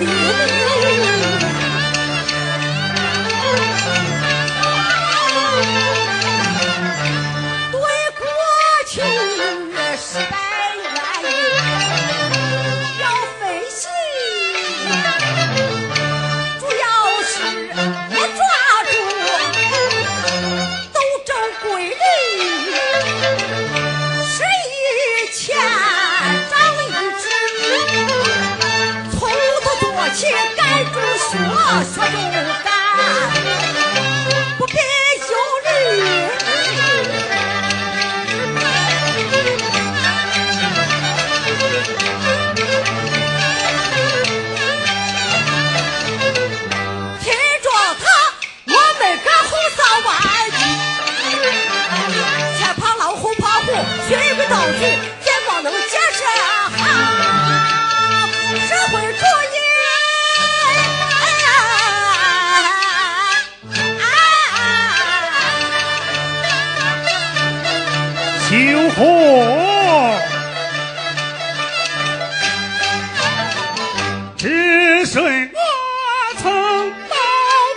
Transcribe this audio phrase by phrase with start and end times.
[0.00, 0.67] Música
[30.20, 30.98] 且盖住
[31.30, 31.38] 雪，
[31.94, 32.00] 雪
[32.64, 32.67] 中。
[68.50, 68.56] 救
[68.90, 70.14] 火。
[74.38, 75.58] 只随我
[76.40, 77.16] 曾到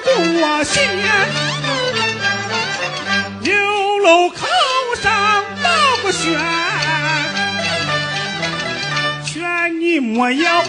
[0.06, 0.88] 过县，
[3.42, 4.48] 牛楼口
[5.02, 5.70] 上道
[6.04, 6.40] 个悬，
[9.26, 10.64] 劝你莫要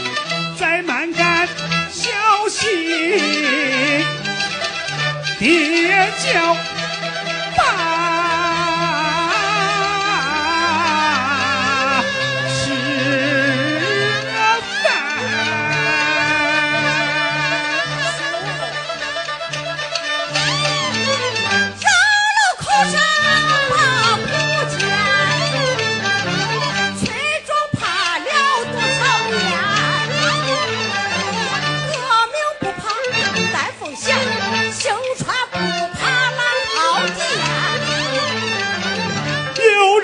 [0.58, 1.46] 再蛮干，
[1.92, 2.10] 小
[2.48, 2.66] 心
[5.38, 6.56] 别叫。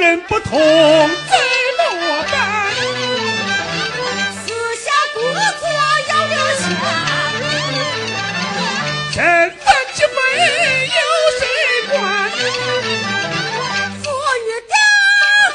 [0.09, 1.37] 人不同，在。
[1.79, 1.85] 落
[2.33, 2.35] 班，
[4.33, 4.47] 四
[4.83, 5.17] 下工
[5.61, 5.63] 作
[6.09, 6.65] 要留下，
[9.13, 9.17] 身
[9.51, 10.09] 份几辈
[10.87, 11.01] 有
[11.39, 11.41] 谁
[11.91, 11.97] 管？
[14.03, 14.05] 富
[14.47, 14.75] 裕的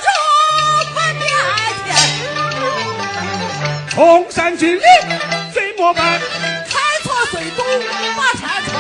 [0.04, 0.06] 中
[0.94, 1.22] 国变
[1.84, 1.90] 迁，
[3.90, 3.98] 崇
[4.30, 4.82] 山峻岭
[5.52, 6.00] 怎么办？
[6.70, 6.72] 开
[7.04, 7.60] 拓水土
[8.16, 8.72] 把山川，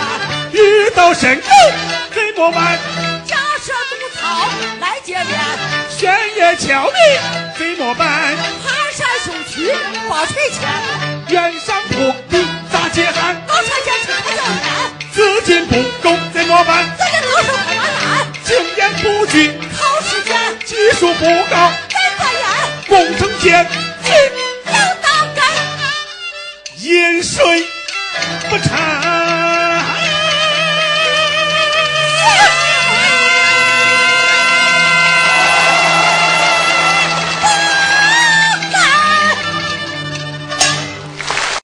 [0.51, 0.55] 遇
[0.91, 1.47] 到深沟
[2.13, 2.77] 怎么办？
[3.25, 3.35] 架
[3.65, 4.21] 设渡槽
[4.79, 5.42] 来接连。
[6.55, 6.97] 桥底
[7.57, 8.35] 怎么办？
[8.63, 9.73] 爬山上去
[10.07, 10.61] 把腿牵，
[11.29, 13.35] 远山坡地咋接寒？
[13.47, 16.85] 老船家吃不了饭，资金不够怎么办？
[16.97, 19.37] 咱这老手破难，经验不足
[19.77, 22.43] 考试卷，技术不高干官员，
[22.87, 23.67] 工程艰
[24.03, 24.13] 金
[24.67, 25.43] 要当干，
[26.77, 27.65] 饮水
[28.49, 29.42] 不馋。